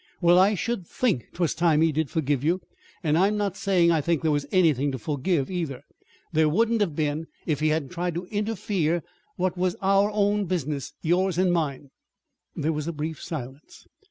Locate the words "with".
8.95-9.03